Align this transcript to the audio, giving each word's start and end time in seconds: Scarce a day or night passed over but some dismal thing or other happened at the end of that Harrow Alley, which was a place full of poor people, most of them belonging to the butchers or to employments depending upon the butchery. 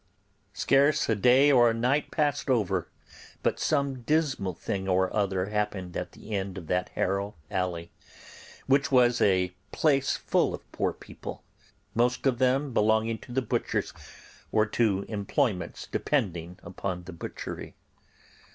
Scarce 0.55 1.07
a 1.09 1.15
day 1.15 1.51
or 1.51 1.75
night 1.75 2.09
passed 2.09 2.49
over 2.49 2.89
but 3.43 3.59
some 3.59 4.01
dismal 4.01 4.55
thing 4.55 4.87
or 4.87 5.15
other 5.15 5.45
happened 5.49 5.95
at 5.95 6.13
the 6.13 6.31
end 6.31 6.57
of 6.57 6.65
that 6.65 6.89
Harrow 6.95 7.35
Alley, 7.51 7.91
which 8.65 8.91
was 8.91 9.21
a 9.21 9.53
place 9.71 10.17
full 10.17 10.55
of 10.55 10.71
poor 10.71 10.91
people, 10.91 11.43
most 11.93 12.25
of 12.25 12.39
them 12.39 12.73
belonging 12.73 13.19
to 13.19 13.31
the 13.31 13.43
butchers 13.43 13.93
or 14.51 14.65
to 14.65 15.05
employments 15.07 15.85
depending 15.85 16.57
upon 16.63 17.03
the 17.03 17.13
butchery. 17.13 17.75